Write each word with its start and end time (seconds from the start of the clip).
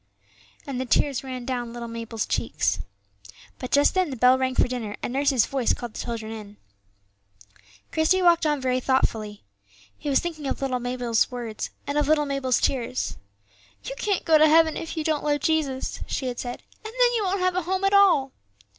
and 0.65 0.81
the 0.81 0.85
tears 0.87 1.23
ran 1.23 1.45
down 1.45 1.71
little 1.73 1.87
Mabel's 1.87 2.25
cheeks. 2.25 2.79
But 3.59 3.69
just 3.69 3.93
then 3.93 4.09
the 4.09 4.15
bell 4.15 4.35
rang 4.35 4.55
for 4.55 4.67
dinner, 4.67 4.97
and 5.03 5.13
nurse's 5.13 5.45
voice 5.45 5.75
called 5.75 5.93
the 5.93 6.03
children 6.03 6.31
in. 6.31 6.57
Christie 7.91 8.23
walked 8.23 8.47
on 8.47 8.59
very 8.59 8.79
thoughtfully. 8.79 9.43
He 9.95 10.09
was 10.09 10.17
thinking 10.19 10.47
of 10.47 10.59
little 10.59 10.79
Mabel's 10.79 11.29
words, 11.29 11.69
and 11.85 11.99
of 11.99 12.07
little 12.07 12.25
Mabel's 12.25 12.59
tears. 12.59 13.17
"You 13.83 13.93
can't 13.95 14.25
go 14.25 14.39
to 14.39 14.49
heaven 14.49 14.75
if 14.75 14.97
you 14.97 15.03
don't 15.03 15.23
love 15.23 15.41
Jesus," 15.41 15.99
she 16.07 16.25
had 16.25 16.39
said; 16.39 16.63
"and 16.83 16.93
then 16.99 17.13
you 17.15 17.21
won't 17.23 17.41
have 17.41 17.55
a 17.55 17.61
home 17.61 17.83
at 17.83 17.93
all." 17.93 18.31